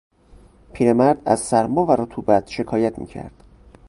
[0.73, 3.43] پیرمرد از سرما و رطوبت شکایت میکرد.